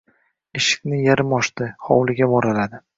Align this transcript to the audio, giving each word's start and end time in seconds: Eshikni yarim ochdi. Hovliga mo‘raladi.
Eshikni 0.61 1.03
yarim 1.03 1.37
ochdi. 1.41 1.71
Hovliga 1.91 2.35
mo‘raladi. 2.37 2.87